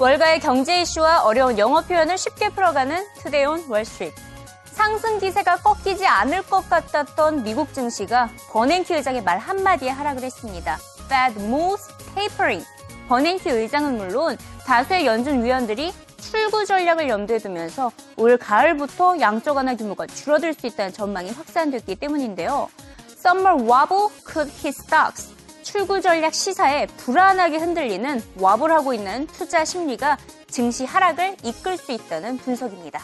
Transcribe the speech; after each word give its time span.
월가의 0.00 0.40
경제 0.40 0.80
이슈와 0.80 1.24
어려운 1.24 1.58
영어 1.58 1.82
표현을 1.82 2.16
쉽게 2.16 2.48
풀어가는 2.48 3.06
Today 3.18 3.44
on 3.44 3.62
Wall 3.68 3.86
Street. 3.86 4.18
상승 4.72 5.18
기세가 5.18 5.58
꺾이지 5.58 6.06
않을 6.06 6.40
것 6.44 6.70
같았던 6.70 7.42
미국 7.42 7.74
증시가 7.74 8.30
버냉키 8.50 8.94
의장의 8.94 9.22
말 9.22 9.36
한마디에 9.36 9.90
하락을 9.90 10.22
했습니다. 10.22 10.78
Fed 11.04 11.44
moves 11.44 11.86
tapering. 12.14 12.66
버냉키 13.08 13.50
의장은 13.50 13.98
물론 13.98 14.38
다수의 14.64 15.04
연준 15.04 15.44
위원들이 15.44 15.92
출구 16.16 16.64
전략을 16.64 17.10
염두에 17.10 17.36
두면서 17.36 17.92
올 18.16 18.38
가을부터 18.38 19.20
양적 19.20 19.54
완화 19.54 19.74
규모가 19.76 20.06
줄어들 20.06 20.54
수 20.54 20.66
있다는 20.66 20.94
전망이 20.94 21.30
확산됐기 21.30 21.96
때문인데요. 21.96 22.70
Summer 23.18 23.54
wobble 23.54 24.08
could 24.26 24.50
hit 24.50 24.68
stocks. 24.68 25.39
출구 25.62 26.00
전략 26.00 26.34
시사에 26.34 26.86
불안하게 26.86 27.58
흔들리는 27.58 28.22
wobble하고 28.38 28.94
있는 28.94 29.26
투자 29.28 29.64
심리가 29.64 30.16
증시 30.48 30.84
하락을 30.84 31.36
이끌 31.44 31.76
수 31.76 31.92
있다는 31.92 32.38
분석입니다. 32.38 33.00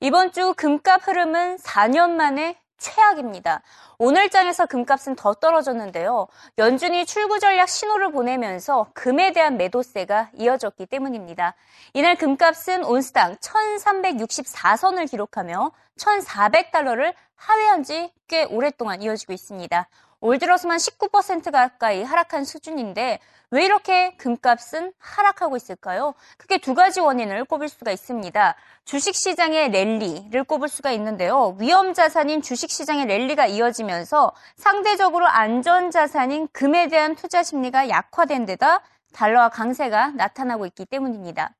이번 0.00 0.32
주 0.32 0.52
금값 0.54 1.08
흐름은 1.08 1.56
4년 1.56 2.10
만에 2.10 2.58
최악입니다. 2.78 3.62
오늘장에서 3.98 4.66
금값은 4.66 5.16
더 5.16 5.34
떨어졌는데요. 5.34 6.26
연준이 6.58 7.06
출구 7.06 7.38
전략 7.38 7.68
신호를 7.68 8.12
보내면서 8.12 8.88
금에 8.94 9.32
대한 9.32 9.56
매도세가 9.56 10.30
이어졌기 10.34 10.86
때문입니다. 10.86 11.54
이날 11.92 12.16
금값은 12.16 12.84
온스당 12.84 13.36
1364선을 13.36 15.10
기록하며 15.10 15.72
1400달러를 15.96 17.14
하회한 17.36 17.82
지 17.82 18.10
꽤 18.28 18.44
오랫동안 18.44 19.02
이어지고 19.02 19.32
있습니다. 19.32 19.88
올 20.24 20.38
들어서만 20.38 20.78
19% 20.78 21.52
가까이 21.52 22.02
하락한 22.02 22.46
수준인데 22.46 23.18
왜 23.50 23.64
이렇게 23.66 24.16
금값은 24.16 24.94
하락하고 24.98 25.54
있을까요? 25.54 26.14
크게 26.38 26.56
두 26.56 26.72
가지 26.72 26.98
원인을 26.98 27.44
꼽을 27.44 27.68
수가 27.68 27.92
있습니다. 27.92 28.54
주식시장의 28.86 29.68
랠리를 29.68 30.44
꼽을 30.44 30.68
수가 30.70 30.92
있는데요. 30.92 31.58
위험자산인 31.60 32.40
주식시장의 32.40 33.04
랠리가 33.04 33.48
이어지면서 33.48 34.32
상대적으로 34.56 35.26
안전자산인 35.26 36.48
금에 36.52 36.88
대한 36.88 37.16
투자 37.16 37.42
심리가 37.42 37.90
약화된 37.90 38.46
데다 38.46 38.80
달러와 39.12 39.50
강세가 39.50 40.12
나타나고 40.12 40.64
있기 40.64 40.86
때문입니다. 40.86 41.52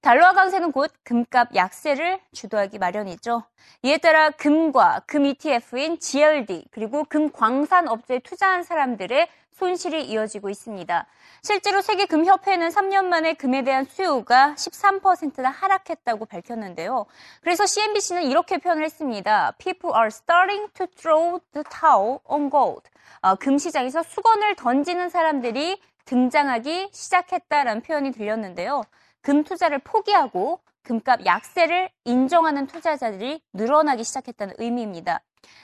달러화 0.00 0.32
강세는 0.32 0.70
곧 0.70 0.92
금값 1.02 1.54
약세를 1.56 2.20
주도하기 2.32 2.78
마련이죠. 2.78 3.42
이에 3.82 3.98
따라 3.98 4.30
금과 4.30 5.02
금 5.06 5.26
ETF인 5.26 5.98
GLD 5.98 6.66
그리고 6.70 7.04
금 7.04 7.32
광산 7.32 7.88
업체에 7.88 8.20
투자한 8.20 8.62
사람들의 8.62 9.28
손실이 9.58 10.04
이어지고 10.04 10.50
있습니다. 10.50 11.06
실제로 11.42 11.80
세계금협회는 11.80 12.68
3년 12.68 13.06
만에 13.06 13.34
금에 13.34 13.64
대한 13.64 13.84
수요가 13.86 14.54
13%나 14.54 15.50
하락했다고 15.50 16.26
밝혔는데요. 16.26 17.06
그래서 17.40 17.66
CNBC는 17.66 18.22
이렇게 18.22 18.58
표현을 18.58 18.84
했습니다. 18.84 19.52
People 19.58 19.96
are 19.96 20.06
starting 20.06 20.72
to 20.74 20.86
throw 20.86 21.40
the 21.52 21.64
towel 21.64 22.20
on 22.24 22.50
gold. 22.50 22.88
어, 23.20 23.34
금 23.34 23.58
시장에서 23.58 24.04
수건을 24.04 24.54
던지는 24.54 25.08
사람들이 25.08 25.80
등장하기 26.04 26.90
시작했다라는 26.92 27.82
표현이 27.82 28.12
들렸는데요. 28.12 28.82
금 29.22 29.44
투자를 29.44 29.78
포기하고 29.80 30.60
금값 30.82 31.26
약세를 31.26 31.90
인정하는 32.04 32.66
투자자들이 32.66 33.42
늘어나기 33.52 34.04
시작했다는 34.04 34.54
의미입니다. 34.58 35.20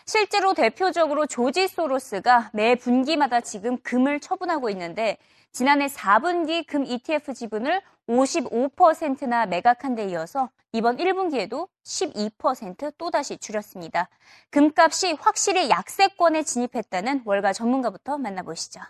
실제로 0.07 0.55
대표적으로 0.55 1.27
조지 1.27 1.67
소로스가 1.67 2.51
매 2.53 2.75
분기마다 2.75 3.41
지금 3.41 3.79
금을 3.79 4.21
처분하고 4.21 4.69
있는데 4.71 5.17
지난해 5.53 5.87
4분기 5.87 6.67
금 6.67 6.85
ETF 6.85 7.33
지분을 7.33 7.81
55%나 8.09 9.47
매각한 9.47 9.95
데 9.95 10.07
이어서 10.09 10.51
이번 10.73 10.97
1분기에도 10.97 11.69
12% 11.85 12.93
또다시 12.99 13.39
줄였습니다. 13.39 14.09
금값이 14.51 15.13
확실히 15.21 15.71
약세권에 15.71 16.43
진입했다는 16.43 17.23
월가 17.25 17.53
전문가부터 17.53 18.19
만나보시죠. 18.19 18.81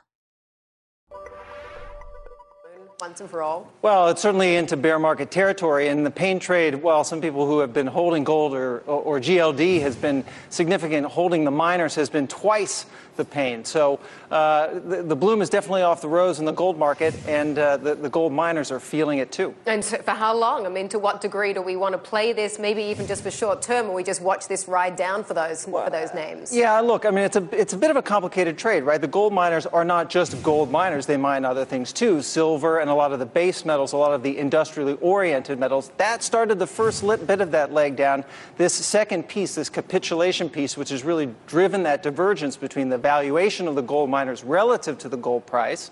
Once 3.01 3.21
and 3.21 3.29
for 3.29 3.43
all? 3.43 3.73
Well, 3.83 4.09
it's 4.09 4.23
certainly 4.23 4.57
into 4.57 4.77
bear 4.77 4.99
market 4.99 5.31
territory. 5.31 5.89
And 5.89 6.07
the 6.07 6.11
pain 6.11 6.39
trade, 6.39 6.77
well, 6.77 7.03
some 7.03 7.21
people 7.21 7.47
who 7.47 7.59
have 7.59 7.73
been 7.73 7.87
holding 7.87 8.25
gold 8.25 8.55
or, 8.55 8.79
or, 8.81 9.21
GLD 9.21 9.81
has 9.81 9.97
been 9.97 10.25
significant. 10.51 11.07
Holding 11.07 11.45
the 11.45 11.51
miners 11.51 11.95
has 11.97 12.09
been 12.09 12.29
twice 12.29 12.87
the 13.17 13.25
pain. 13.25 13.65
So 13.65 14.01
uh, 14.31 14.79
the, 14.81 15.03
the, 15.03 15.17
bloom 15.17 15.41
is 15.41 15.49
definitely 15.49 15.83
off 15.83 16.01
the 16.01 16.09
rose 16.09 16.41
in 16.41 16.45
the 16.45 16.53
gold 16.53 16.79
market, 16.79 17.15
and 17.29 17.57
uh, 17.59 17.77
the, 17.77 17.95
the, 17.95 18.09
gold 18.09 18.33
miners 18.33 18.73
are 18.73 18.81
feeling 18.81 19.19
it 19.19 19.31
too. 19.31 19.55
And 19.67 19.85
for 19.85 20.11
how 20.11 20.37
long? 20.37 20.67
I 20.67 20.69
mean, 20.69 20.89
to 20.89 20.99
what 20.99 21.21
degree 21.21 21.53
do 21.53 21.63
we 21.63 21.77
want 21.77 21.93
to 21.93 21.99
play 21.99 22.33
this? 22.33 22.59
Maybe 22.59 22.83
even 22.83 23.07
just 23.07 23.23
for 23.23 23.31
short 23.31 23.63
term, 23.63 23.89
or 23.89 23.95
we 23.95 24.03
just 24.03 24.21
watch 24.21 24.49
this 24.49 24.67
ride 24.67 24.97
down 24.97 25.23
for 25.23 25.35
those 25.35 25.67
well, 25.67 25.85
for 25.85 25.91
those 25.91 26.13
names? 26.13 26.55
Yeah, 26.55 26.81
look, 26.81 27.07
I 27.07 27.11
mean, 27.11 27.25
it's 27.25 27.37
a 27.37 27.49
it's 27.53 27.73
a 27.73 27.79
bit 27.79 27.91
of 27.91 27.97
a 27.97 28.03
complicated 28.03 28.59
trade, 28.59 28.83
right? 28.83 29.01
The 29.01 29.07
gold 29.07 29.33
miners 29.33 29.67
are 29.67 29.85
not 29.85 30.11
just 30.11 30.43
gold 30.43 30.71
miners; 30.71 31.07
they 31.07 31.17
mine 31.17 31.45
other 31.45 31.65
things 31.65 31.93
too, 31.93 32.21
silver 32.21 32.81
and 32.85 32.91
a 32.91 32.95
lot 32.95 33.13
of 33.15 33.19
the 33.19 33.25
base 33.25 33.65
metals, 33.65 33.95
a 33.95 33.97
lot 33.97 34.13
of 34.13 34.23
the 34.23 34.37
industrially 34.37 34.93
oriented 35.01 35.59
metals. 35.59 35.91
That 35.97 36.23
started 36.23 36.59
the 36.59 36.67
first 36.67 37.03
bit 37.27 37.41
of 37.41 37.51
that 37.53 37.73
leg 37.73 37.97
down. 37.97 38.27
This 38.59 38.75
second 38.75 39.27
piece, 39.27 39.55
this 39.55 39.71
capitulation 39.71 40.51
piece, 40.51 40.77
which 40.77 40.91
has 40.91 41.03
really 41.03 41.35
driven 41.47 41.85
that 41.85 42.03
divergence 42.03 42.59
between 42.59 42.91
the 42.91 42.99
valuation 42.99 43.67
of 43.69 43.75
the 43.75 43.81
gold 43.81 44.11
miners 44.11 44.45
relative 44.45 44.99
to 44.99 45.09
the 45.09 45.17
gold 45.17 45.47
price 45.47 45.91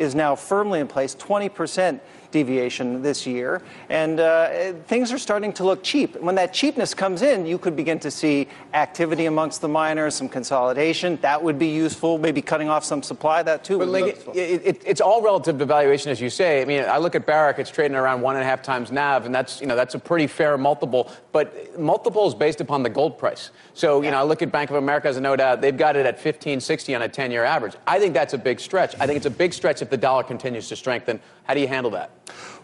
is 0.00 0.14
now 0.14 0.34
firmly 0.34 0.80
in 0.80 0.88
place, 0.88 1.14
20% 1.14 2.00
deviation 2.30 3.02
this 3.02 3.26
year. 3.26 3.62
And 3.88 4.20
uh, 4.20 4.72
things 4.86 5.12
are 5.12 5.18
starting 5.18 5.52
to 5.54 5.64
look 5.64 5.82
cheap. 5.82 6.16
When 6.20 6.34
that 6.36 6.52
cheapness 6.52 6.94
comes 6.94 7.22
in, 7.22 7.46
you 7.46 7.58
could 7.58 7.76
begin 7.76 7.98
to 8.00 8.10
see 8.10 8.48
activity 8.74 9.26
amongst 9.26 9.60
the 9.60 9.68
miners, 9.68 10.14
some 10.14 10.28
consolidation. 10.28 11.18
That 11.22 11.42
would 11.42 11.58
be 11.58 11.68
useful. 11.68 12.18
Maybe 12.18 12.42
cutting 12.42 12.68
off 12.68 12.84
some 12.84 13.02
supply. 13.02 13.42
That 13.42 13.64
too. 13.64 13.78
But 13.78 13.88
like, 13.88 14.26
it, 14.34 14.62
it, 14.64 14.82
it's 14.86 15.00
all 15.00 15.22
relative 15.22 15.58
to 15.58 15.64
valuation, 15.64 16.10
as 16.10 16.20
you 16.20 16.30
say. 16.30 16.62
I 16.62 16.64
mean, 16.64 16.84
I 16.84 16.98
look 16.98 17.14
at 17.14 17.26
Barrick; 17.26 17.58
it's 17.58 17.70
trading 17.70 17.96
around 17.96 18.20
one 18.20 18.36
and 18.36 18.42
a 18.42 18.46
half 18.46 18.62
times 18.62 18.92
NAV, 18.92 19.26
and 19.26 19.34
that's 19.34 19.60
you 19.60 19.66
know 19.66 19.76
that's 19.76 19.94
a 19.94 19.98
pretty 19.98 20.26
fair 20.26 20.56
multiple. 20.56 21.10
But 21.32 21.78
multiple 21.78 22.26
is 22.26 22.34
based 22.34 22.60
upon 22.60 22.82
the 22.82 22.90
gold 22.90 23.18
price. 23.18 23.50
So 23.74 24.02
you 24.02 24.10
know, 24.10 24.18
I 24.18 24.22
look 24.22 24.42
at 24.42 24.52
Bank 24.52 24.70
of 24.70 24.76
America 24.76 25.08
as 25.08 25.16
a 25.16 25.20
no 25.20 25.36
doubt. 25.36 25.60
They've 25.60 25.76
got 25.76 25.96
it 25.96 26.06
at 26.06 26.14
1560 26.14 26.94
on 26.94 27.02
a 27.02 27.08
10-year 27.08 27.44
average. 27.44 27.74
I 27.86 27.98
think 27.98 28.14
that's 28.14 28.34
a 28.34 28.38
big 28.38 28.60
stretch. 28.60 28.94
I 29.00 29.06
think 29.06 29.16
it's 29.16 29.26
a 29.26 29.30
big 29.30 29.52
stretch 29.52 29.82
if 29.82 29.89
the 29.90 29.96
dollar 29.96 30.22
continues 30.22 30.68
to 30.68 30.76
strengthen. 30.76 31.20
How 31.44 31.54
do 31.54 31.60
you 31.60 31.68
handle 31.68 31.90
that? 31.92 32.10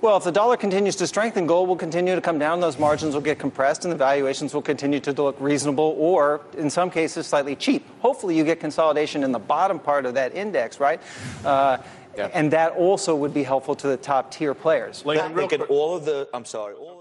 Well, 0.00 0.16
if 0.16 0.24
the 0.24 0.32
dollar 0.32 0.56
continues 0.56 0.96
to 0.96 1.06
strengthen, 1.06 1.46
gold 1.46 1.68
will 1.68 1.76
continue 1.76 2.14
to 2.14 2.20
come 2.20 2.38
down, 2.38 2.60
those 2.60 2.78
margins 2.78 3.14
will 3.14 3.22
get 3.22 3.38
compressed, 3.38 3.84
and 3.84 3.92
the 3.92 3.96
valuations 3.96 4.54
will 4.54 4.62
continue 4.62 5.00
to 5.00 5.12
look 5.12 5.36
reasonable 5.40 5.96
or, 5.98 6.42
in 6.56 6.70
some 6.70 6.90
cases, 6.90 7.26
slightly 7.26 7.56
cheap. 7.56 7.86
Hopefully, 8.00 8.36
you 8.36 8.44
get 8.44 8.60
consolidation 8.60 9.24
in 9.24 9.32
the 9.32 9.38
bottom 9.38 9.78
part 9.78 10.06
of 10.06 10.14
that 10.14 10.34
index, 10.34 10.78
right? 10.80 11.00
Uh, 11.44 11.78
yeah. 12.16 12.30
And 12.32 12.50
that 12.52 12.72
also 12.72 13.14
would 13.14 13.34
be 13.34 13.42
helpful 13.42 13.74
to 13.74 13.88
the 13.88 13.96
top 13.96 14.30
tier 14.30 14.54
players. 14.54 15.04
Like, 15.04 15.34
look 15.34 15.52
at 15.52 15.62
all 15.62 15.96
of 15.96 16.04
the, 16.04 16.28
I'm 16.32 16.44
sorry, 16.46 16.74
all 16.74 16.95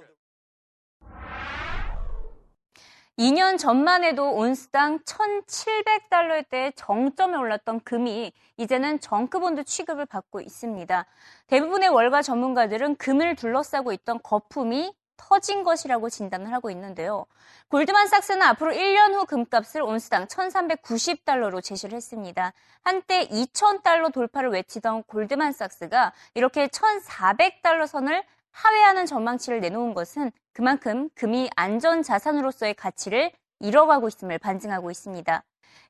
2년 3.18 3.58
전만 3.58 4.03
해도 4.03 4.34
온스당 4.34 5.00
1,700달러대 5.00 6.74
정점에 6.76 7.38
올랐던 7.38 7.80
금이 7.86 8.34
이제는 8.58 9.00
정크본드 9.00 9.64
취급을 9.64 10.06
받고 10.06 10.42
있습니다. 10.42 11.06
대부분의 11.48 11.90
월가 11.90 12.22
전문가들은 12.22 12.98
금을 12.98 13.35
둘러싸고 13.35 13.94
있던 13.94 14.20
거품이 14.22 14.94
터진 15.16 15.64
것이라고 15.64 16.09
진단을 16.09 16.52
하고 16.52 16.70
있는데요. 16.72 17.26
골드만삭스는 17.70 18.41
앞으로 18.41 18.73
1년 18.73 19.14
후 19.14 19.26
금값을 19.26 19.82
온스당 19.82 20.28
1,390달러로 20.28 21.64
제시를 21.64 21.96
했습니다. 21.96 22.52
한때 22.84 23.28
2,000달러 23.29 24.11
돌파를 24.11 24.50
외치던 24.52 25.03
골드만삭스가 25.03 26.11
이렇게 26.34 26.68
1,400달러 26.68 27.88
선을 27.88 28.26
하회하는 28.55 29.05
전망치를 29.05 29.59
내놓은 29.59 29.93
것은 29.93 30.31
그만큼 30.53 31.09
금이 31.16 31.49
안전 31.55 32.02
자산으로서의 32.02 32.73
가치를 32.73 33.31
잃어가고 33.59 34.07
있음을 34.07 34.37
반증하고 34.37 34.91
있습니다. 34.91 35.43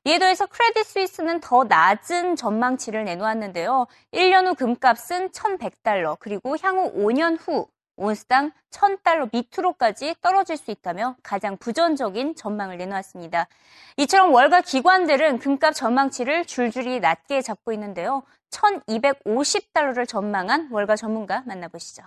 이에 0.04 0.18
더해서 0.18 0.46
크레딧 0.46 0.84
스위스는 0.84 1.40
더 1.40 1.64
낮은 1.64 2.36
전망치를 2.36 3.04
내놓았는데요. 3.04 3.86
1년 4.12 4.46
후 4.46 4.54
금값은 4.54 5.30
1,100달러, 5.30 6.16
그리고 6.18 6.56
향후 6.60 6.92
5년 6.92 7.38
후 7.40 7.68
온스당 7.96 8.52
1,000달러 8.70 9.30
밑으로까지 9.32 10.16
떨어질 10.20 10.56
수 10.56 10.70
있다며 10.70 11.16
가장 11.22 11.56
부정적인 11.56 12.34
전망을 12.34 12.76
내놓았습니다. 12.76 13.46
이처럼 13.96 14.34
월가 14.34 14.60
기관들은 14.60 15.38
금값 15.38 15.74
전망치를 15.74 16.44
줄줄이 16.44 17.00
낮게 17.00 17.40
잡고 17.40 17.72
있는데요. 17.72 18.22
1,250달러를 18.50 20.06
전망한 20.06 20.68
월가 20.70 20.96
전문가 20.96 21.42
만나보시죠. 21.46 22.02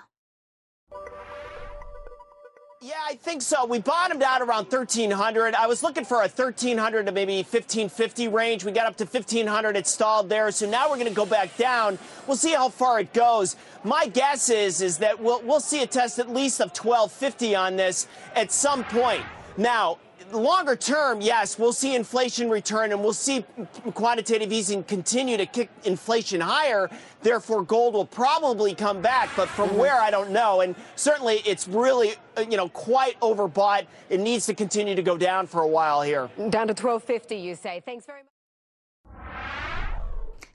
Yeah, 2.82 2.94
I 3.06 3.16
think 3.16 3.42
so. 3.42 3.66
We 3.66 3.80
bottomed 3.80 4.24
out 4.24 4.42
around 4.42 4.72
1300. 4.72 5.54
I 5.54 5.68
was 5.68 5.84
looking 5.84 6.06
for 6.06 6.20
a 6.20 6.30
1300 6.30 7.08
to 7.08 7.12
maybe 7.12 7.40
1550 7.40 8.30
range. 8.30 8.64
We 8.64 8.72
got 8.72 8.86
up 8.86 8.96
to 8.98 9.04
1500. 9.04 9.76
It 9.76 9.86
stalled 9.86 10.30
there. 10.30 10.50
So 10.52 10.70
now 10.70 10.90
we're 10.90 10.96
going 10.96 11.10
to 11.10 11.14
go 11.14 11.26
back 11.26 11.58
down. 11.58 12.00
We'll 12.26 12.38
see 12.38 12.54
how 12.54 12.70
far 12.70 13.02
it 13.02 13.12
goes. 13.12 13.58
My 13.84 14.08
guess 14.08 14.50
is 14.50 14.80
is 14.80 14.98
that 15.00 15.20
we'll 15.20 15.42
we'll 15.42 15.60
see 15.60 15.84
a 15.84 15.88
test 15.88 16.20
at 16.20 16.30
least 16.30 16.62
of 16.62 16.70
1250 16.70 17.54
on 17.54 17.76
this 17.76 18.08
at 18.34 18.50
some 18.50 18.86
point. 18.86 19.26
Now, 19.58 19.98
longer 20.32 20.76
term, 20.76 21.22
yes, 21.22 21.58
we'll 21.58 21.74
see 21.74 21.96
inflation 21.96 22.50
return 22.50 22.92
and 22.92 23.02
we'll 23.02 23.14
see 23.14 23.46
quantitative 23.94 24.52
easing 24.52 24.84
continue 24.84 25.38
to 25.38 25.46
kick 25.46 25.70
inflation 25.84 26.42
higher. 26.42 26.90
Therefore, 27.22 27.64
gold 27.64 27.94
will 27.94 28.06
probably 28.06 28.74
come 28.74 29.02
back, 29.02 29.30
but 29.36 29.50
from 29.50 29.78
where 29.78 30.00
I 30.00 30.12
don't 30.12 30.32
know. 30.32 30.62
And 30.62 30.76
certainly, 30.96 31.42
it's 31.46 31.68
really 31.68 32.14
uh, 32.38 32.42
you 32.42 32.58
know 32.58 32.70
quite 32.70 33.20
overbought. 33.20 33.86
It 34.10 34.20
needs 34.20 34.46
to 34.48 34.54
continue 34.54 34.96
to 34.96 35.04
go 35.04 35.18
down 35.18 35.48
for 35.48 35.62
a 35.62 35.68
while 35.68 36.02
here. 36.02 36.30
Down 36.38 36.68
to 36.68 36.74
1250, 36.74 37.36
you 37.36 37.56
say. 37.56 37.82
Thanks 37.86 38.06
very 38.06 38.20
much. 38.20 38.29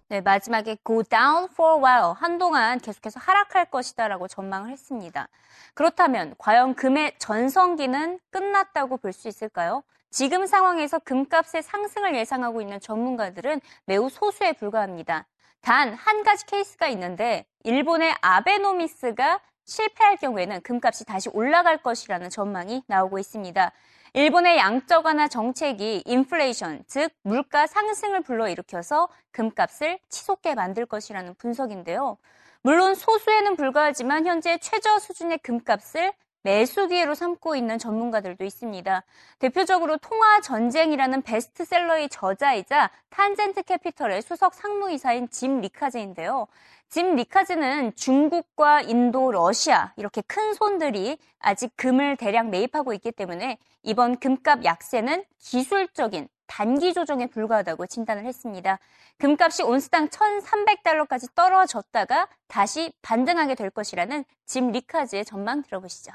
네, 0.09 0.21
마지막에 0.21 0.77
go 0.87 1.03
down 1.03 1.49
for 1.51 1.77
a 1.77 1.83
while. 1.83 2.15
한동안 2.17 2.79
계속해서 2.79 3.19
하락할 3.21 3.67
것이다라고 3.71 4.29
전망을 4.29 4.71
했습니다. 4.71 5.29
그렇다면 5.75 6.35
과연 6.39 6.75
금의 6.75 7.15
전성기는 7.19 8.21
끝났다고 8.31 8.99
볼 8.99 9.13
수 9.13 9.29
있을까요? 9.29 9.83
지금 10.11 10.47
상황에서 10.47 10.99
금값의 11.01 11.63
상승을 11.63 12.15
예상하고 12.17 12.61
있는 12.61 12.79
전문가들은 12.81 13.61
매우 13.87 14.09
소수에 14.11 14.53
불과합니다. 14.53 15.27
단 15.63 15.95
한 15.95 16.23
가지 16.23 16.45
케이스가 16.47 16.87
있는데 16.89 17.47
일본의 17.65 18.15
아베노미스가 18.21 19.41
실패할 19.65 20.19
경우에는 20.19 20.61
금값이 20.61 21.07
다시 21.07 21.31
올라갈 21.33 21.79
것이라는 21.79 22.29
전망이 22.29 22.85
나오고 22.87 23.19
있습니다. 23.19 23.73
일본의 24.17 24.59
양적 24.59 25.07
완화 25.07 25.27
정책이 25.27 26.05
인플레이션, 26.07 26.85
즉 26.87 27.11
물가 27.23 27.67
상승을 27.67 28.21
불러일으켜서 28.21 29.09
금값을 29.33 29.99
치솟게 30.09 30.55
만들 30.55 30.87
것이라는 30.87 31.35
분석인데요. 31.35 32.17
물론 32.63 32.95
소수에는 32.95 33.57
불과하지만 33.57 34.25
현재 34.27 34.57
최저 34.59 35.01
수준의 35.01 35.39
금값을 35.39 36.13
매수 36.45 36.89
기회로 36.89 37.15
삼고 37.15 37.57
있는 37.57 37.79
전문가들도 37.79 38.45
있습니다. 38.45 39.03
대표적으로 39.39 39.97
통화 39.97 40.43
전쟁이라는 40.43 41.23
베스트셀러의 41.23 42.11
저자이자 42.11 42.91
탄젠트 43.09 43.63
캐피털의 43.63 44.21
수석 44.21 44.53
상무이사인 44.53 45.31
짐 45.31 45.63
리카즈인데요. 45.63 46.47
짐 46.91 47.17
리카즈는 47.17 47.97
중국과 47.97 48.83
인도, 48.83 49.33
러시아 49.33 49.95
이렇게 49.97 50.21
큰 50.21 50.53
손들이 50.53 51.19
아직 51.39 51.73
금을 51.77 52.19
대량 52.19 52.51
매입하고 52.51 52.93
있기 52.93 53.13
때문에 53.13 53.57
이번 53.83 54.19
금값 54.19 54.65
약세는 54.65 55.25
기술적인 55.39 56.29
단기 56.47 56.93
조정에 56.93 57.27
불과하다고 57.27 57.87
진단을 57.87 58.27
했습니다. 58.27 58.79
금값이 59.17 59.63
온스당 59.63 60.09
1,300달러까지 60.09 61.35
떨어졌다가 61.35 62.29
다시 62.49 62.93
반등하게 63.01 63.55
될 63.55 63.71
것이라는 63.71 64.27
짐 64.45 64.71
리카즈의 64.71 65.25
전망 65.25 65.63
들어보시죠. 65.63 66.13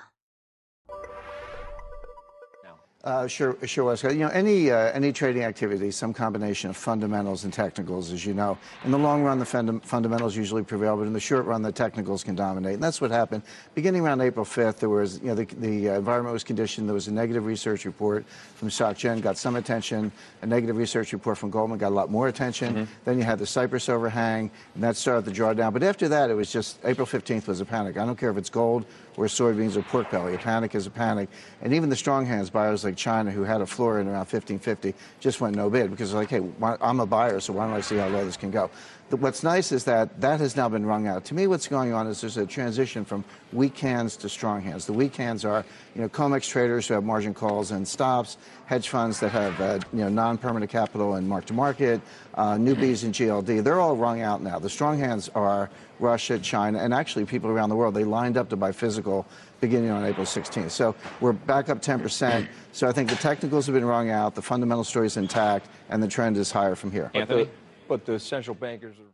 Uh, 3.01 3.25
sure, 3.27 3.55
sure 3.63 3.85
was. 3.85 4.03
You 4.03 4.15
know, 4.15 4.27
any 4.27 4.71
uh, 4.71 4.91
any 4.91 5.13
trading 5.13 5.45
activity, 5.45 5.89
some 5.89 6.13
combination 6.13 6.69
of 6.69 6.75
fundamentals 6.75 7.45
and 7.45 7.53
technicals, 7.53 8.11
as 8.11 8.25
you 8.25 8.33
know. 8.33 8.57
In 8.83 8.91
the 8.91 8.99
long 8.99 9.23
run, 9.23 9.39
the 9.39 9.45
fundamentals 9.45 10.35
usually 10.35 10.63
prevail, 10.63 10.97
but 10.97 11.03
in 11.03 11.13
the 11.13 11.19
short 11.19 11.45
run, 11.45 11.61
the 11.61 11.71
technicals 11.71 12.25
can 12.25 12.35
dominate, 12.35 12.73
and 12.73 12.83
that's 12.83 12.99
what 12.99 13.09
happened. 13.09 13.43
Beginning 13.73 14.01
around 14.01 14.19
April 14.19 14.43
5th, 14.43 14.79
there 14.79 14.89
was, 14.89 15.19
you 15.19 15.27
know, 15.27 15.35
the, 15.35 15.45
the 15.45 15.91
uh, 15.91 15.93
environment 15.93 16.33
was 16.33 16.43
conditioned. 16.43 16.89
There 16.89 16.93
was 16.93 17.07
a 17.07 17.13
negative 17.13 17.45
research 17.45 17.85
report 17.85 18.25
from 18.55 18.67
SocGen, 18.67 19.21
got 19.21 19.37
some 19.37 19.55
attention. 19.55 20.11
A 20.41 20.45
negative 20.45 20.75
research 20.75 21.13
report 21.13 21.37
from 21.37 21.51
Goldman 21.51 21.79
got 21.79 21.93
a 21.93 21.95
lot 21.95 22.11
more 22.11 22.27
attention. 22.27 22.85
Then 23.05 23.17
you 23.17 23.23
had 23.23 23.39
the 23.39 23.47
Cyprus 23.47 23.87
overhang, 23.87 24.51
and 24.75 24.83
that 24.83 24.97
started 24.97 25.23
the 25.23 25.31
drawdown. 25.31 25.71
But 25.71 25.83
after 25.83 26.09
that, 26.09 26.29
it 26.29 26.33
was 26.33 26.51
just 26.51 26.79
April 26.83 27.07
15th 27.07 27.47
was 27.47 27.61
a 27.61 27.65
panic. 27.65 27.95
I 27.95 28.05
don't 28.05 28.17
care 28.17 28.29
if 28.29 28.35
it's 28.35 28.49
gold 28.49 28.85
or 29.19 29.25
soybeans 29.25 29.75
or 29.75 29.81
pork 29.83 30.09
belly. 30.09 30.33
A 30.33 30.37
panic 30.37 30.75
is 30.75 30.87
a 30.87 30.89
panic. 30.89 31.29
And 31.61 31.73
even 31.73 31.89
the 31.89 31.95
strong 31.95 32.25
hands 32.25 32.49
buyers 32.49 32.85
like 32.85 32.88
China, 32.95 33.31
who 33.31 33.43
had 33.43 33.61
a 33.61 33.65
floor 33.65 33.99
in 33.99 34.07
around 34.07 34.27
1550, 34.27 34.93
just 35.19 35.41
went 35.41 35.55
no 35.55 35.69
bid 35.69 35.91
because 35.91 36.13
like, 36.13 36.29
hey, 36.29 36.39
why, 36.39 36.77
I'm 36.81 36.99
a 36.99 37.05
buyer, 37.05 37.39
so 37.39 37.53
why 37.53 37.67
don't 37.67 37.75
I 37.75 37.81
see 37.81 37.97
how 37.97 38.07
low 38.07 38.23
this 38.25 38.37
can 38.37 38.51
go? 38.51 38.69
What's 39.09 39.41
nice 39.41 39.71
is 39.71 39.85
that 39.85 40.21
that 40.21 40.39
has 40.39 40.55
now 40.55 40.69
been 40.69 40.85
wrung 40.85 41.07
out. 41.07 41.25
To 41.25 41.33
me, 41.33 41.47
what's 41.47 41.67
going 41.67 41.93
on 41.93 42.05
is 42.05 42.21
there's 42.21 42.37
a 42.37 42.45
transition 42.45 43.03
from 43.03 43.23
weak 43.51 43.75
hands 43.79 44.15
to 44.17 44.29
strong 44.29 44.61
hands. 44.61 44.85
The 44.85 44.93
weak 44.93 45.15
hands 45.15 45.45
are, 45.45 45.65
you 45.95 46.01
know, 46.01 46.09
COMEX 46.09 46.47
traders 46.47 46.87
who 46.87 46.93
have 46.93 47.03
margin 47.03 47.33
calls 47.33 47.71
and 47.71 47.87
stops, 47.87 48.37
hedge 48.67 48.89
funds 48.89 49.19
that 49.21 49.29
have, 49.29 49.59
uh, 49.59 49.79
you 49.93 50.01
know, 50.01 50.09
non-permanent 50.09 50.71
capital 50.71 51.15
and 51.15 51.27
mark-to-market, 51.27 52.01
uh, 52.35 52.53
newbies 52.53 53.03
and 53.03 53.15
GLD. 53.15 53.63
They're 53.63 53.79
all 53.79 53.95
wrung 53.95 54.21
out 54.21 54.43
now. 54.43 54.59
The 54.59 54.69
strong 54.69 54.99
hands 54.99 55.27
are 55.33 55.71
Russia, 55.99 56.37
China, 56.37 56.77
and 56.77 56.93
actually 56.93 57.25
people 57.25 57.49
around 57.49 57.69
the 57.69 57.75
world. 57.75 57.95
They 57.95 58.03
lined 58.03 58.37
up 58.37 58.49
to 58.49 58.55
buy 58.55 58.71
physical 58.71 59.25
beginning 59.59 59.91
on 59.91 60.05
April 60.05 60.25
16th. 60.25 60.71
So 60.71 60.95
we're 61.21 61.33
back 61.33 61.69
up 61.69 61.81
10%. 61.81 62.47
So 62.71 62.87
I 62.87 62.91
think 62.91 63.09
the 63.09 63.15
technicals 63.15 63.65
have 63.67 63.73
been 63.73 63.85
wrung 63.85 64.09
out, 64.09 64.35
the 64.35 64.41
fundamental 64.41 64.83
story 64.83 65.07
is 65.07 65.17
intact, 65.17 65.67
and 65.89 66.01
the 66.01 66.07
trend 66.07 66.37
is 66.37 66.51
higher 66.51 66.75
from 66.75 66.91
here. 66.91 67.11
Anthony? 67.13 67.49
But 67.87 68.05
the 68.05 68.19
central 68.19 68.55
bankers 68.55 68.95
are. 68.99 69.09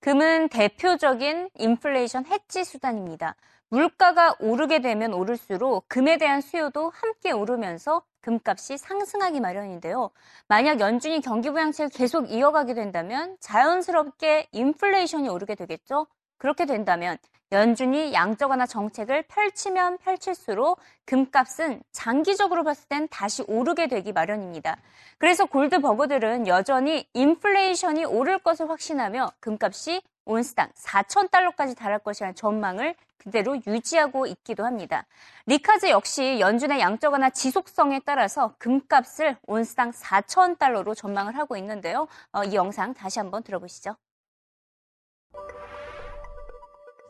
금은 0.00 0.48
대표적인 0.50 1.50
인플레이션 1.58 2.26
해지 2.26 2.64
수단입니다. 2.64 3.34
물가가 3.68 4.36
오르게 4.38 4.80
되면 4.80 5.12
오를수록 5.12 5.88
금에 5.88 6.16
대한 6.18 6.40
수요도 6.40 6.92
함께 6.94 7.32
오르면서 7.32 8.02
금값이 8.20 8.78
상승하기 8.78 9.40
마련인데요. 9.40 10.10
만약 10.46 10.78
연준이 10.78 11.20
경기 11.20 11.50
부양책을 11.50 11.90
계속 11.90 12.30
이어가게 12.30 12.74
된다면 12.74 13.36
자연스럽게 13.40 14.48
인플레이션이 14.52 15.28
오르게 15.28 15.56
되겠죠. 15.56 16.06
그렇게 16.38 16.66
된다면 16.66 17.18
연준이 17.52 18.12
양적 18.12 18.50
완화 18.50 18.66
정책을 18.66 19.22
펼치면 19.28 19.98
펼칠수록 19.98 20.80
금값은 21.04 21.82
장기적으로 21.92 22.64
봤을 22.64 22.88
땐 22.88 23.06
다시 23.08 23.44
오르게 23.46 23.86
되기 23.86 24.12
마련입니다. 24.12 24.76
그래서 25.18 25.46
골드 25.46 25.80
버거들은 25.80 26.48
여전히 26.48 27.08
인플레이션이 27.14 28.04
오를 28.04 28.38
것을 28.38 28.68
확신하며 28.68 29.30
금값이 29.38 30.02
온스당 30.24 30.70
4,000달러까지 30.74 31.76
달할 31.76 32.00
것이라는 32.00 32.34
전망을 32.34 32.96
그대로 33.16 33.56
유지하고 33.64 34.26
있기도 34.26 34.64
합니다. 34.64 35.06
리카즈 35.46 35.86
역시 35.86 36.38
연준의 36.40 36.80
양적 36.80 37.12
완화 37.12 37.30
지속성에 37.30 38.00
따라서 38.04 38.54
금값을 38.58 39.36
온스당 39.46 39.92
4,000달러로 39.92 40.96
전망을 40.96 41.36
하고 41.36 41.56
있는데요. 41.56 42.08
어, 42.32 42.42
이 42.42 42.54
영상 42.54 42.92
다시 42.92 43.20
한번 43.20 43.44
들어보시죠. 43.44 43.96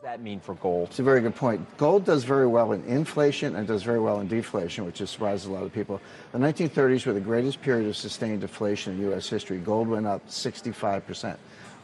That 0.07 0.21
mean 0.21 0.39
for 0.39 0.53
gold? 0.55 0.87
It's 0.87 0.99
a 0.99 1.03
very 1.03 1.19
good 1.19 1.35
point. 1.35 1.59
Gold 1.75 2.05
does 2.05 2.23
very 2.23 2.47
well 2.47 2.71
in 2.71 2.81
inflation 2.85 3.57
and 3.57 3.67
does 3.67 3.83
very 3.83 3.99
well 3.99 4.21
in 4.21 4.27
deflation, 4.29 4.85
which 4.85 4.99
has 4.99 5.09
surprised 5.09 5.47
a 5.47 5.51
lot 5.51 5.63
of 5.63 5.73
people. 5.73 5.99
The 6.31 6.37
1930s 6.37 7.05
were 7.05 7.11
the 7.11 7.19
greatest 7.19 7.61
period 7.61 7.89
of 7.89 7.97
sustained 7.97 8.39
deflation 8.39 8.93
in 8.93 9.01
U.S. 9.09 9.27
history. 9.27 9.57
Gold 9.57 9.89
went 9.89 10.07
up 10.07 10.25
65%. 10.29 11.35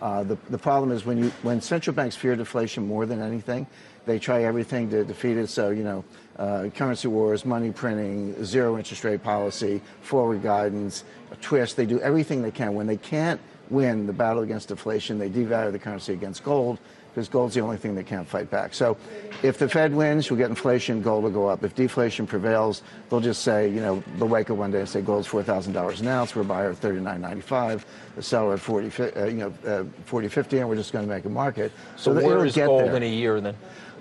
Uh, 0.01 0.23
the, 0.23 0.37
the 0.49 0.57
problem 0.57 0.93
is 0.93 1.03
when, 1.03 1.17
you, 1.17 1.33
when 1.41 1.59
central 1.59 1.93
banks 1.93 2.15
fear 2.15 2.33
deflation 2.37 2.87
more 2.87 3.05
than 3.05 3.21
anything, 3.21 3.67
they 4.05 4.19
try 4.19 4.43
everything 4.43 4.89
to 4.91 5.03
defeat 5.03 5.35
it. 5.35 5.47
So, 5.47 5.71
you 5.71 5.83
know, 5.83 6.05
uh, 6.37 6.69
currency 6.73 7.09
wars, 7.09 7.43
money 7.43 7.71
printing, 7.71 8.41
zero 8.45 8.77
interest 8.77 9.03
rate 9.03 9.21
policy, 9.21 9.81
forward 10.01 10.41
guidance, 10.41 11.03
a 11.31 11.35
twist. 11.35 11.75
They 11.75 11.85
do 11.85 11.99
everything 11.99 12.41
they 12.41 12.51
can. 12.51 12.73
When 12.73 12.87
they 12.87 12.97
can't 12.97 13.41
win 13.69 14.07
the 14.07 14.13
battle 14.13 14.43
against 14.43 14.69
deflation, 14.69 15.19
they 15.19 15.29
devalue 15.29 15.73
the 15.73 15.79
currency 15.79 16.13
against 16.13 16.45
gold 16.45 16.79
because 17.13 17.29
gold's 17.29 17.53
the 17.53 17.61
only 17.61 17.77
thing 17.77 17.93
that 17.93 18.07
can't 18.07 18.27
fight 18.27 18.49
back. 18.49 18.73
So 18.73 18.97
if 19.43 19.59
the 19.59 19.69
Fed 19.69 19.93
wins, 19.93 20.31
we'll 20.31 20.39
get 20.39 20.49
inflation, 20.49 21.01
gold 21.03 21.23
will 21.23 21.31
go 21.31 21.47
up. 21.47 21.63
If 21.63 21.75
deflation 21.75 22.25
prevails, 22.25 22.81
they'll 23.09 23.19
just 23.19 23.43
say, 23.43 23.69
you 23.69 23.81
know, 23.81 24.03
they'll 24.17 24.27
wake 24.27 24.49
up 24.49 24.57
one 24.57 24.71
day 24.71 24.79
and 24.79 24.89
say 24.89 25.01
gold's 25.01 25.27
$4,000 25.27 25.99
an 25.99 26.07
ounce, 26.07 26.35
we're 26.35 26.41
a 26.41 26.45
buyer 26.45 26.71
at 26.71 26.81
$39.95, 26.81 27.83
the 28.15 28.23
seller 28.23 28.55
at 28.55 28.59
40, 28.59 29.03
uh, 29.15 29.25
you 29.25 29.33
know, 29.33 29.53
uh, 29.67 29.83
40, 30.05 30.27
50, 30.27 30.57
and 30.57 30.69
we're 30.69 30.75
just 30.75 30.91
going 30.91 31.05
to 31.05 31.13
make 31.13 31.25
a 31.25 31.29
market. 31.29 31.71
So, 31.97 32.15
that 32.15 32.23
where 32.23 32.43
get 32.45 32.65
gold 32.65 32.85
there. 32.85 32.95
in 32.95 33.03
a 33.03 33.07
year 33.07 33.35
and 33.35 33.45
then? 33.45 33.55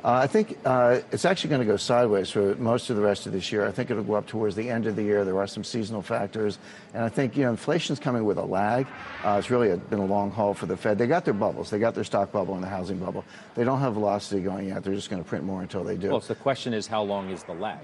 Uh, 0.04 0.14
I 0.14 0.26
think 0.26 0.58
uh, 0.64 1.00
it's 1.12 1.24
actually 1.24 1.50
going 1.50 1.60
to 1.60 1.66
go 1.66 1.76
sideways 1.76 2.28
for 2.28 2.56
most 2.56 2.90
of 2.90 2.96
the 2.96 3.02
rest 3.02 3.26
of 3.26 3.32
this 3.32 3.52
year. 3.52 3.64
I 3.66 3.70
think 3.70 3.88
it'll 3.88 4.02
go 4.02 4.14
up 4.14 4.26
towards 4.26 4.56
the 4.56 4.68
end 4.68 4.86
of 4.86 4.96
the 4.96 5.02
year. 5.04 5.24
There 5.24 5.38
are 5.38 5.46
some 5.46 5.62
seasonal 5.62 6.02
factors, 6.02 6.58
and 6.92 7.04
I 7.04 7.08
think 7.08 7.36
you 7.36 7.44
know 7.44 7.50
inflation's 7.50 8.00
coming 8.00 8.24
with 8.24 8.36
a 8.36 8.44
lag. 8.44 8.88
Uh, 9.22 9.36
it's 9.38 9.48
really 9.48 9.70
a, 9.70 9.76
been 9.76 10.00
a 10.00 10.04
long 10.04 10.32
haul 10.32 10.54
for 10.54 10.66
the 10.66 10.76
Fed. 10.76 10.98
They 10.98 11.06
got 11.06 11.24
their 11.24 11.34
bubbles. 11.34 11.70
They 11.70 11.78
got 11.78 11.94
their 11.94 12.02
stock 12.02 12.32
bubble 12.32 12.54
and 12.54 12.64
the 12.64 12.68
housing 12.68 12.98
bubble. 12.98 13.24
They 13.54 13.62
don't 13.62 13.78
have 13.78 13.94
velocity 13.94 14.42
going 14.42 14.68
yet. 14.68 14.82
They're 14.82 14.94
just 14.94 15.08
going 15.08 15.22
to 15.22 15.28
print 15.28 15.44
more 15.44 15.62
until 15.62 15.84
they 15.84 15.96
do. 15.96 16.10
Well, 16.10 16.20
so 16.20 16.34
the 16.34 16.40
question 16.40 16.74
is, 16.74 16.88
how 16.88 17.02
long 17.02 17.30
is 17.30 17.44
the 17.44 17.54
lag? 17.54 17.78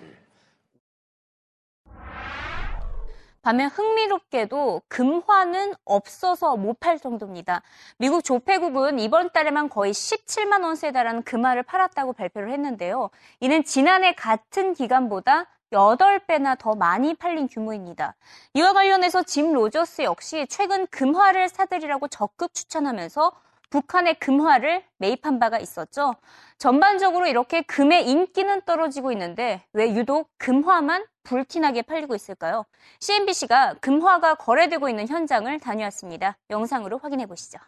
반면 3.49 3.71
흥미롭게도 3.71 4.83
금화는 4.89 5.73
없어서 5.87 6.59
못 6.59 6.81
팔 6.81 6.99
정도입니다. 6.99 7.63
미국 7.97 8.23
조폐국은 8.23 8.99
이번 8.99 9.31
달에만 9.31 9.71
거의 9.71 9.95
17만 9.95 10.63
원스에 10.63 10.93
달하는 10.93 11.23
금화를 11.23 11.63
팔았다고 11.63 12.13
발표를 12.13 12.53
했는데요. 12.53 13.09
이는 13.41 13.65
지난해 13.65 14.13
같은 14.15 14.75
기간보다 14.75 15.47
8배나 15.73 16.59
더 16.59 16.75
많이 16.75 17.15
팔린 17.15 17.49
규모입니다. 17.49 18.17
이와 18.53 18.75
관련해서 18.75 19.23
짐 19.23 19.55
로저스 19.55 20.03
역시 20.03 20.47
최근 20.51 20.87
금화를 20.89 21.49
사들이라고 21.49 22.09
적극 22.09 22.53
추천하면서 22.53 23.33
북한의 23.71 24.19
금화를 24.19 24.85
매입한 24.99 25.39
바가 25.39 25.59
있었죠. 25.59 26.15
전반적으로 26.59 27.27
이렇게 27.27 27.63
금의 27.63 28.11
인기는 28.11 28.61
떨어지고 28.67 29.11
있는데 29.13 29.65
왜 29.73 29.95
유독 29.95 30.29
금화만 30.37 31.07
불티나게 31.29 31.83
팔리고 31.83 32.15
있을까요? 32.15 32.65
CNBC가 33.01 33.75
금화가 33.81 34.37
거래되고 34.37 34.89
있는 34.89 35.07
현장을 35.07 35.61
다녀왔습니다. 35.61 36.39
영상으로 36.49 36.99
확인해 36.99 37.27
보시죠. 37.27 37.59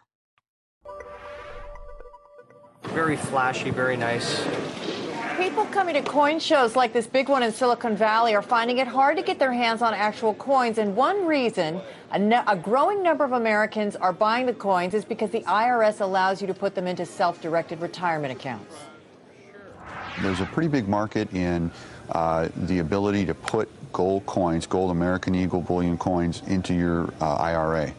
Very 2.94 3.16
flashy, 3.16 3.70
very 3.70 3.96
nice. 3.96 4.42
People 5.36 5.66
coming 5.72 5.94
to 5.94 6.02
coin 6.02 6.38
shows 6.40 6.74
like 6.74 6.92
this 6.92 7.06
big 7.06 7.28
one 7.28 7.42
in 7.42 7.52
Silicon 7.52 7.96
Valley 7.96 8.34
are 8.34 8.42
finding 8.42 8.78
it 8.78 8.88
hard 8.88 9.16
to 9.16 9.22
get 9.22 9.38
their 9.38 9.52
hands 9.52 9.82
on 9.82 9.94
actual 9.94 10.34
coins. 10.34 10.78
And 10.78 10.96
one 10.96 11.26
reason 11.26 11.80
a, 12.12 12.18
no- 12.18 12.42
a 12.46 12.56
growing 12.56 13.02
number 13.02 13.24
of 13.24 13.32
Americans 13.32 13.94
are 13.96 14.12
buying 14.12 14.46
the 14.46 14.56
coins 14.56 14.94
is 14.94 15.04
because 15.04 15.30
the 15.30 15.42
IRS 15.44 16.00
allows 16.00 16.40
you 16.40 16.46
to 16.48 16.54
put 16.54 16.74
them 16.74 16.86
into 16.86 17.04
self 17.04 17.40
directed 17.40 17.80
retirement 17.80 18.32
accounts. 18.32 18.74
There's 20.20 20.40
a 20.40 20.46
pretty 20.46 20.68
big 20.68 20.88
market 20.88 21.32
in 21.32 21.70
uh, 22.10 22.48
the 22.56 22.80
ability 22.80 23.26
to 23.26 23.34
put 23.34 23.68
gold 23.92 24.26
coins, 24.26 24.66
gold 24.66 24.90
American 24.90 25.34
Eagle 25.34 25.60
bullion 25.60 25.98
coins, 25.98 26.42
into 26.46 26.74
your 26.74 27.12
uh, 27.20 27.34
IRA. 27.36 27.92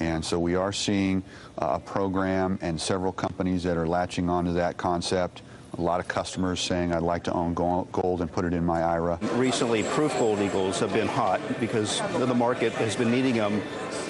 And 0.00 0.24
so 0.24 0.38
we 0.38 0.54
are 0.54 0.72
seeing 0.72 1.22
uh, 1.58 1.72
a 1.74 1.80
program 1.80 2.58
and 2.60 2.80
several 2.80 3.12
companies 3.12 3.62
that 3.62 3.76
are 3.76 3.86
latching 3.86 4.28
onto 4.28 4.52
that 4.54 4.76
concept. 4.76 5.42
A 5.78 5.80
lot 5.80 6.00
of 6.00 6.08
customers 6.08 6.60
saying, 6.60 6.92
I'd 6.92 7.02
like 7.02 7.24
to 7.24 7.32
own 7.32 7.52
gold 7.52 7.92
gold 7.92 8.22
and 8.22 8.32
put 8.32 8.44
it 8.44 8.54
in 8.54 8.64
my 8.64 8.82
IRA. 8.82 9.18
Recently, 9.34 9.82
proof 9.82 10.12
gold 10.18 10.40
eagles 10.40 10.78
have 10.80 10.92
been 10.92 11.08
hot 11.08 11.40
because 11.60 12.00
the 12.12 12.34
market 12.34 12.72
has 12.74 12.96
been 12.96 13.10
needing 13.10 13.34
them 13.34 13.60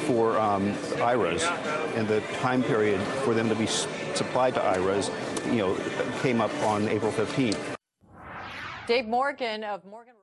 for 0.06 0.38
um, 0.38 0.72
IRAs, 1.00 1.42
and 1.96 2.06
the 2.06 2.20
time 2.40 2.62
period 2.62 3.00
for 3.24 3.34
them 3.34 3.48
to 3.48 3.56
be 3.56 3.66
supplied 3.66 4.54
to 4.54 4.62
IRAs, 4.62 5.10
you 5.46 5.58
know, 5.58 5.76
came 6.20 6.40
up 6.40 6.54
on 6.62 6.88
April 6.88 7.10
15th. 7.10 7.75
Dave 8.86 9.08
Morgan 9.08 9.64
of 9.64 9.84
Morgan. 9.84 10.16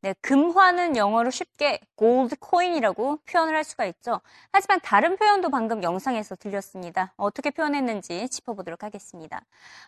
네, 0.00 0.14
금화는 0.22 0.96
영어로 0.96 1.30
쉽게 1.30 1.80
골드 1.96 2.36
코인이라고 2.38 3.18
표현을 3.26 3.54
할 3.54 3.64
수가 3.64 3.84
있죠. 3.86 4.20
하지만 4.52 4.80
다른 4.80 5.16
표현도 5.16 5.50
방금 5.50 5.82
영상에서 5.82 6.36
들렸습니다. 6.36 7.12
어떻게 7.16 7.50
표현했는지 7.50 8.28
짚어보도록 8.28 8.84
하겠습니다. 8.84 9.42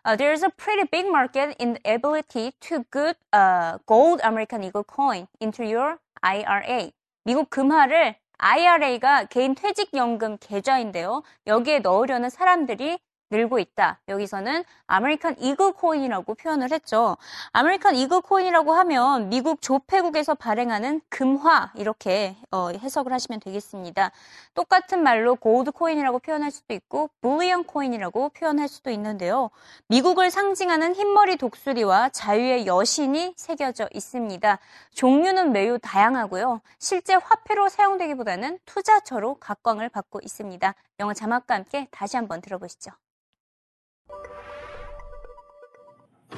Uh, 0.05 0.17
there's 0.19 0.43
a 0.43 0.51
pretty 0.51 0.87
big 0.91 1.09
market 1.09 1.55
in 1.59 1.75
the 1.75 1.95
ability 1.95 2.53
to 2.61 2.83
put 2.91 3.17
uh, 3.33 3.79
gold 3.87 4.21
American 4.23 4.63
Eagle 4.65 4.85
coin 4.85 5.27
into 5.41 5.65
your 5.65 5.99
IRA. 6.21 6.93
미국 7.25 7.49
금화를 7.49 8.17
IRA가 8.37 9.25
개인 9.25 9.55
퇴직연금 9.55 10.39
계좌인데요. 10.39 11.23
여기에 11.47 11.79
넣으려는 11.79 12.31
사람들이 12.31 12.99
늘고 13.31 13.59
있다. 13.59 14.01
여기서는 14.09 14.65
American 14.87 15.37
Eagle 15.39 15.73
coin이라고 15.73 16.35
표현을 16.35 16.73
했죠. 16.73 17.17
American 17.53 17.95
Eagle 17.95 18.23
coin이라고 18.23 18.73
하면 18.73 19.29
미국 19.29 19.63
조폐국에서 19.63 20.35
발행하는 20.35 21.01
금화 21.09 21.73
이렇게 21.77 22.37
어, 22.51 22.71
해석을 22.71 23.13
하시면 23.13 23.41
되겠습니다. 23.41 24.11
똑같은 24.55 25.03
말로 25.03 25.37
gold 25.37 25.71
coin이라고 25.71 26.19
표현할 26.19 26.51
수도 26.51 26.75
있고 26.75 27.11
bullion 27.21 27.65
coin이라고 27.65 28.31
표현할 28.31 28.69
수도 28.69 28.91
있는데요. 28.91 29.51
미국을 29.87 30.31
상징하는 30.31 30.95
흰머리 30.95 31.37
독수리와 31.37 32.09
자유의 32.09 32.67
여신이 32.67 33.35
새겨져 33.37 33.89
있습니다. 33.93 34.59
종류는 34.95 35.53
매우 35.53 35.79
다양하고요. 35.79 36.61
실제 36.79 37.15
화폐로 37.15 37.69
사용되기보다는 37.69 38.59
투자처로 38.65 39.37
각광을 39.39 39.89
받고 39.89 40.21
있습니다. 40.23 40.75
영어 40.99 41.15
자막과 41.15 41.55
함께 41.55 41.87
다시 41.91 42.17
한번 42.17 42.41
들어보시죠. 42.41 42.91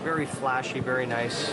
Very 0.02 0.26
flashy, 0.26 0.80
very 0.80 1.06
nice. 1.06 1.52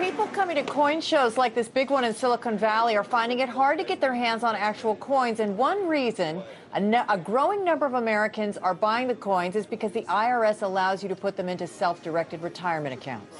People 0.00 0.26
coming 0.26 0.56
to 0.56 0.64
coin 0.64 1.00
shows 1.00 1.38
like 1.38 1.54
this 1.54 1.68
big 1.68 1.88
one 1.88 2.02
in 2.02 2.12
Silicon 2.12 2.58
Valley 2.58 2.96
are 2.96 3.04
finding 3.04 3.38
it 3.38 3.48
hard 3.48 3.78
to 3.78 3.84
get 3.84 4.00
their 4.00 4.12
hands 4.12 4.42
on 4.42 4.56
actual 4.56 4.96
coins. 4.96 5.38
And 5.38 5.56
one 5.56 5.86
reason 5.86 6.42
a, 6.72 6.80
no- 6.80 7.04
a 7.08 7.16
growing 7.16 7.64
number 7.64 7.86
of 7.86 7.94
Americans 7.94 8.58
are 8.58 8.74
buying 8.74 9.06
the 9.06 9.14
coins 9.14 9.54
is 9.54 9.66
because 9.66 9.92
the 9.92 10.02
IRS 10.02 10.62
allows 10.62 11.04
you 11.04 11.08
to 11.08 11.14
put 11.14 11.36
them 11.36 11.48
into 11.48 11.68
self 11.68 12.02
directed 12.02 12.42
retirement 12.42 12.92
accounts. 12.92 13.36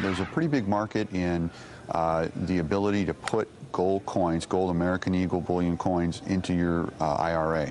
There's 0.00 0.20
a 0.20 0.24
pretty 0.24 0.48
big 0.48 0.66
market 0.66 1.12
in 1.12 1.50
uh, 1.90 2.28
the 2.34 2.58
ability 2.58 3.04
to 3.04 3.12
put 3.12 3.48
gold 3.72 4.06
coins, 4.06 4.46
gold 4.46 4.70
American 4.70 5.14
Eagle 5.14 5.42
bullion 5.42 5.76
coins, 5.76 6.22
into 6.26 6.54
your 6.54 6.90
uh, 7.00 7.16
IRA. 7.16 7.70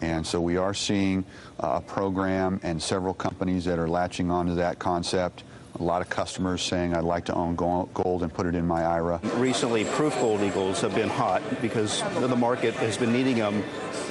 And 0.00 0.26
so 0.26 0.40
we 0.40 0.56
are 0.56 0.74
seeing 0.74 1.24
uh, 1.62 1.74
a 1.74 1.80
program 1.80 2.60
and 2.62 2.82
several 2.82 3.14
companies 3.14 3.64
that 3.66 3.78
are 3.78 3.88
latching 3.88 4.30
onto 4.30 4.54
that 4.56 4.78
concept. 4.78 5.44
A 5.78 5.82
lot 5.82 6.02
of 6.02 6.08
customers 6.08 6.62
saying, 6.62 6.94
I'd 6.94 7.04
like 7.04 7.24
to 7.26 7.34
own 7.34 7.54
gold 7.54 7.94
gold 7.94 8.22
and 8.22 8.32
put 8.32 8.46
it 8.46 8.54
in 8.54 8.66
my 8.66 8.82
IRA. 8.82 9.20
Recently, 9.36 9.84
proof 9.84 10.14
gold 10.16 10.40
eagles 10.40 10.80
have 10.80 10.94
been 10.94 11.08
hot 11.08 11.42
because 11.62 12.02
the 12.18 12.36
market 12.36 12.74
has 12.74 12.96
been 12.98 13.12
needing 13.12 13.36
them 13.36 13.62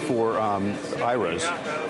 for 0.08 0.40
um, 0.40 0.76
IRAs, 1.04 1.44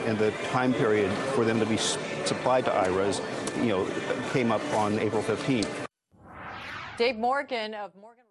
and 0.06 0.18
the 0.18 0.32
time 0.52 0.74
period 0.74 1.12
for 1.34 1.46
them 1.46 1.60
to 1.60 1.66
be 1.66 1.78
supplied 1.78 2.66
to 2.66 2.74
IRAs, 2.74 3.22
you 3.58 3.68
know, 3.68 3.88
came 4.32 4.52
up 4.52 4.62
on 4.74 4.98
April 5.00 5.22
15th. 5.22 5.70
Dave 6.98 7.18
Morgan 7.18 7.74
of 7.76 7.96
Morgan. 7.96 8.26